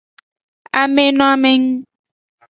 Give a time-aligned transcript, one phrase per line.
[0.81, 1.73] Amenoamengu.